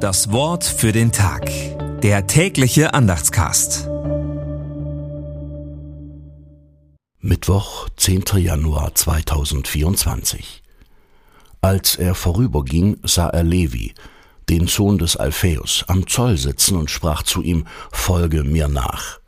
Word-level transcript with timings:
Das 0.00 0.32
Wort 0.32 0.64
für 0.64 0.92
den 0.92 1.12
Tag. 1.12 1.50
Der 2.00 2.26
tägliche 2.26 2.94
Andachtscast. 2.94 3.86
Mittwoch, 7.18 7.86
10. 7.98 8.24
Januar 8.36 8.94
2024. 8.94 10.62
Als 11.60 11.96
er 11.96 12.14
vorüberging, 12.14 12.98
sah 13.02 13.28
er 13.28 13.42
Levi, 13.42 13.92
den 14.48 14.68
Sohn 14.68 14.96
des 14.96 15.18
Alpheus, 15.18 15.84
am 15.86 16.06
Zoll 16.06 16.38
sitzen 16.38 16.76
und 16.76 16.90
sprach 16.90 17.22
zu 17.22 17.42
ihm, 17.42 17.66
Folge 17.92 18.42
mir 18.42 18.68
nach. 18.68 19.20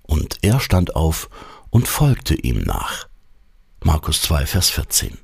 Und 0.00 0.38
er 0.40 0.60
stand 0.60 0.96
auf 0.96 1.28
und 1.68 1.88
folgte 1.88 2.34
ihm 2.36 2.62
nach. 2.62 3.06
Markus 3.84 4.22
2, 4.22 4.46
Vers 4.46 4.70
14. 4.70 5.18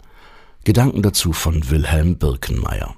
Gedanken 0.64 1.00
dazu 1.00 1.32
von 1.32 1.70
Wilhelm 1.70 2.18
Birkenmeier 2.18 2.94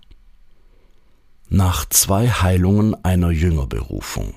nach 1.48 1.88
zwei 1.88 2.28
Heilungen 2.28 2.96
einer 3.04 3.30
Jüngerberufung. 3.30 4.34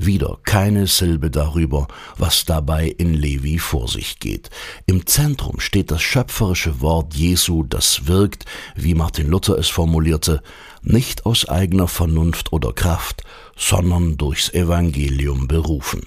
Wieder 0.00 0.38
keine 0.44 0.86
Silbe 0.86 1.28
darüber, 1.28 1.88
was 2.16 2.44
dabei 2.44 2.86
in 2.86 3.14
Levi 3.14 3.58
vor 3.58 3.88
sich 3.88 4.20
geht. 4.20 4.48
Im 4.86 5.06
Zentrum 5.06 5.58
steht 5.58 5.90
das 5.90 6.02
schöpferische 6.02 6.80
Wort 6.80 7.14
Jesu, 7.14 7.64
das 7.64 8.06
wirkt, 8.06 8.44
wie 8.76 8.94
Martin 8.94 9.26
Luther 9.26 9.58
es 9.58 9.68
formulierte, 9.68 10.40
nicht 10.82 11.26
aus 11.26 11.48
eigener 11.48 11.88
Vernunft 11.88 12.52
oder 12.52 12.72
Kraft, 12.72 13.24
sondern 13.56 14.16
durchs 14.16 14.50
Evangelium 14.50 15.48
berufen. 15.48 16.02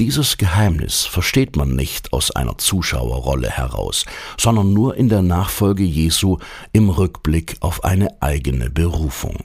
Dieses 0.00 0.38
Geheimnis 0.38 1.04
versteht 1.04 1.56
man 1.56 1.76
nicht 1.76 2.14
aus 2.14 2.30
einer 2.30 2.56
Zuschauerrolle 2.56 3.50
heraus, 3.50 4.06
sondern 4.38 4.72
nur 4.72 4.96
in 4.96 5.10
der 5.10 5.20
Nachfolge 5.20 5.82
Jesu 5.82 6.38
im 6.72 6.88
Rückblick 6.88 7.58
auf 7.60 7.84
eine 7.84 8.22
eigene 8.22 8.70
Berufung. 8.70 9.44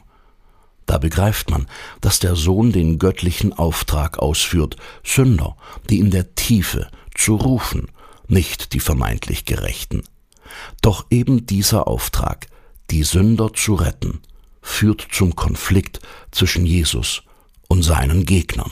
Da 0.85 0.97
begreift 0.97 1.49
man, 1.49 1.67
dass 1.99 2.19
der 2.19 2.37
Sohn 2.37 2.71
den 2.71 2.99
göttlichen 2.99 3.51
Auftrag 3.51 4.19
ausführt, 4.19 4.77
Sünder, 5.03 5.57
die 5.89 5.99
in 5.99 6.09
der 6.09 6.35
Tiefe, 6.35 6.87
zu 7.13 7.35
rufen, 7.35 7.91
nicht 8.29 8.71
die 8.71 8.79
vermeintlich 8.79 9.43
Gerechten. 9.43 10.03
Doch 10.81 11.05
eben 11.09 11.45
dieser 11.47 11.85
Auftrag, 11.85 12.47
die 12.91 13.03
Sünder 13.03 13.51
zu 13.53 13.73
retten, 13.73 14.21
führt 14.61 15.05
zum 15.11 15.35
Konflikt 15.35 15.99
zwischen 16.31 16.65
Jesus 16.65 17.23
und 17.67 17.83
seinen 17.83 18.25
Gegnern. 18.25 18.71